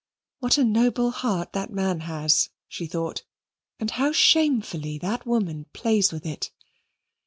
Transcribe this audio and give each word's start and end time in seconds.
"What 0.39 0.57
a 0.57 0.63
noble 0.63 1.11
heart 1.11 1.53
that 1.53 1.71
man 1.71 1.99
has," 1.99 2.49
she 2.67 2.87
thought, 2.87 3.21
"and 3.79 3.91
how 3.91 4.11
shamefully 4.11 4.97
that 4.97 5.27
woman 5.27 5.67
plays 5.73 6.11
with 6.11 6.25
it!" 6.25 6.49